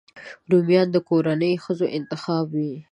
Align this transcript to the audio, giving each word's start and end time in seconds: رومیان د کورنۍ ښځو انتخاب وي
رومیان 0.51 0.87
د 0.91 0.97
کورنۍ 1.09 1.53
ښځو 1.63 1.85
انتخاب 1.97 2.45
وي 2.55 2.71